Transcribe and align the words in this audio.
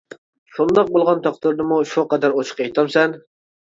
شۇنداق 0.55 0.89
بولغان 0.95 1.23
تەقدىردىمۇ 1.29 1.79
شۇ 1.93 2.09
قەدەر 2.17 2.39
ئوچۇق 2.43 2.69
ئېيتامسەن؟! 2.69 3.19